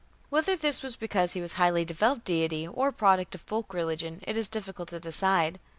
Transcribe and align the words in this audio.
Whether 0.31 0.55
this 0.55 0.81
was 0.81 0.95
because 0.95 1.33
he 1.33 1.41
was 1.41 1.51
a 1.51 1.55
highly 1.57 1.85
developed 1.85 2.25
deity 2.25 2.67
or 2.67 2.87
a 2.87 2.91
product 2.93 3.35
of 3.35 3.41
folk 3.41 3.71
religion 3.71 4.19
it 4.25 4.35
is 4.35 4.47
difficult 4.49 4.89
to 4.89 4.99
decide. 4.99 5.59